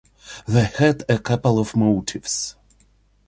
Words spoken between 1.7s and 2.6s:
motives.